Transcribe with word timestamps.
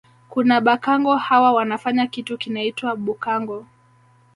Kuna 0.29 0.61
Bhakango 0.61 1.15
hawa 1.17 1.51
wanafanya 1.53 2.07
kitu 2.07 2.37
kinaitwa 2.37 2.95
bhukango 2.95 3.65